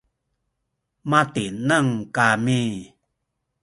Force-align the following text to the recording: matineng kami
matineng 1.09 1.89
kami 2.15 2.61